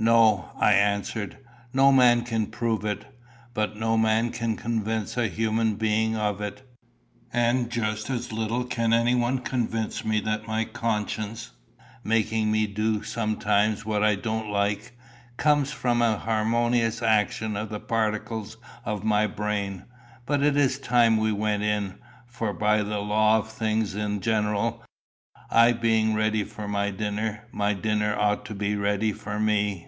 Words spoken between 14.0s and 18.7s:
I don't like, comes from a harmonious action of the particles